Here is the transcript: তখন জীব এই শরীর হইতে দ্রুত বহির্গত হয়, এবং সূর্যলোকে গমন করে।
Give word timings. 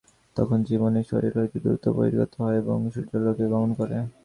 তখন 0.37 0.57
জীব 0.67 0.81
এই 0.91 1.05
শরীর 1.11 1.33
হইতে 1.37 1.57
দ্রুত 1.63 1.85
বহির্গত 1.95 2.31
হয়, 2.41 2.57
এবং 2.61 2.77
সূর্যলোকে 2.93 3.45
গমন 3.53 3.71
করে। 3.79 3.95